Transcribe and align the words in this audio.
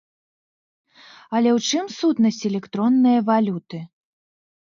Але 1.39 1.49
ў 1.51 1.59
чым 1.69 1.85
сутнасць 1.99 2.41
электроннае 2.51 3.15
валюты? 3.29 3.79